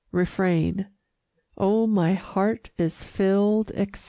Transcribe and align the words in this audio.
Refrain 0.11 0.87
Oh, 1.59 1.85
my 1.85 2.13
heart 2.13 2.71
is 2.75 3.03
filled, 3.03 3.69
etc. 3.75 3.99